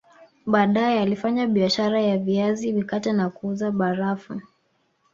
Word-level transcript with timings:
Baadae 0.45 0.99
alifanya 0.99 1.47
biashara 1.47 2.01
ya 2.01 2.17
viazi 2.17 2.71
mikate 2.73 3.13
na 3.13 3.29
kuuza 3.29 3.71
barafu 3.71 4.41